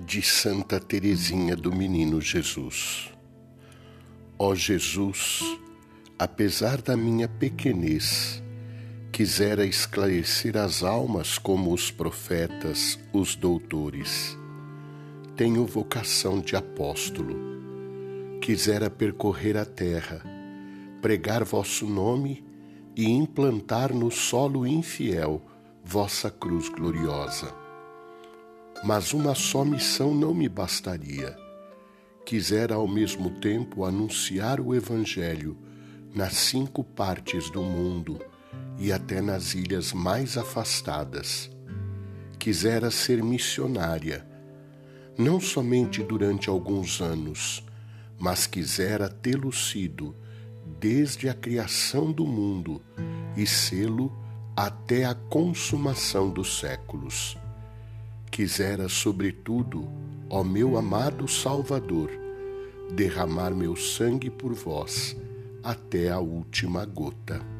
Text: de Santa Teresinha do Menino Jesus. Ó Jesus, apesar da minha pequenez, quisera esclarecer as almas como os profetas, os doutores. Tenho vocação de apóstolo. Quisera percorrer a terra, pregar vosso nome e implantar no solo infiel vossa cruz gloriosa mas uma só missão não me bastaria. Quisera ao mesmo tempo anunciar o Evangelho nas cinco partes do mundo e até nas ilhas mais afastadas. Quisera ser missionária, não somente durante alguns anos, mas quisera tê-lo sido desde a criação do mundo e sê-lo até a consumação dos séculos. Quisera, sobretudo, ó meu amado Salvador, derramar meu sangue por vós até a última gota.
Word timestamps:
de 0.00 0.22
Santa 0.22 0.80
Teresinha 0.80 1.54
do 1.54 1.70
Menino 1.70 2.20
Jesus. 2.20 3.12
Ó 4.38 4.54
Jesus, 4.54 5.42
apesar 6.18 6.80
da 6.80 6.96
minha 6.96 7.28
pequenez, 7.28 8.42
quisera 9.12 9.66
esclarecer 9.66 10.56
as 10.56 10.82
almas 10.82 11.36
como 11.36 11.72
os 11.72 11.90
profetas, 11.90 12.98
os 13.12 13.36
doutores. 13.36 14.36
Tenho 15.36 15.66
vocação 15.66 16.40
de 16.40 16.56
apóstolo. 16.56 17.36
Quisera 18.40 18.88
percorrer 18.88 19.56
a 19.56 19.66
terra, 19.66 20.22
pregar 21.02 21.44
vosso 21.44 21.86
nome 21.86 22.42
e 22.96 23.08
implantar 23.08 23.94
no 23.94 24.10
solo 24.10 24.66
infiel 24.66 25.42
vossa 25.84 26.30
cruz 26.30 26.68
gloriosa 26.70 27.69
mas 28.82 29.12
uma 29.12 29.34
só 29.34 29.64
missão 29.64 30.14
não 30.14 30.34
me 30.34 30.48
bastaria. 30.48 31.36
Quisera 32.24 32.74
ao 32.76 32.88
mesmo 32.88 33.30
tempo 33.40 33.84
anunciar 33.84 34.60
o 34.60 34.74
Evangelho 34.74 35.56
nas 36.14 36.34
cinco 36.34 36.82
partes 36.82 37.50
do 37.50 37.62
mundo 37.62 38.20
e 38.78 38.92
até 38.92 39.20
nas 39.20 39.54
ilhas 39.54 39.92
mais 39.92 40.36
afastadas. 40.36 41.50
Quisera 42.38 42.90
ser 42.90 43.22
missionária, 43.22 44.26
não 45.18 45.38
somente 45.38 46.02
durante 46.02 46.48
alguns 46.48 47.00
anos, 47.00 47.64
mas 48.18 48.46
quisera 48.46 49.08
tê-lo 49.08 49.52
sido 49.52 50.16
desde 50.78 51.28
a 51.28 51.34
criação 51.34 52.10
do 52.10 52.26
mundo 52.26 52.80
e 53.36 53.46
sê-lo 53.46 54.12
até 54.56 55.04
a 55.04 55.14
consumação 55.14 56.30
dos 56.30 56.58
séculos. 56.58 57.36
Quisera, 58.30 58.88
sobretudo, 58.88 59.88
ó 60.28 60.44
meu 60.44 60.76
amado 60.76 61.26
Salvador, 61.26 62.10
derramar 62.94 63.50
meu 63.50 63.74
sangue 63.74 64.30
por 64.30 64.54
vós 64.54 65.16
até 65.62 66.10
a 66.10 66.20
última 66.20 66.84
gota. 66.84 67.59